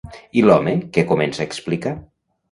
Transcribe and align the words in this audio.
I 0.39 0.41
l'home, 0.45 0.71
què 0.95 1.03
comença 1.11 1.43
a 1.45 1.47
explicar? 1.49 1.93